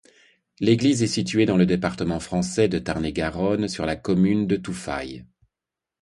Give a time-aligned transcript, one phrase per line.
[0.59, 5.27] L'église est située dans le département français de Tarn-et-Garonne, sur la commune de Touffailles.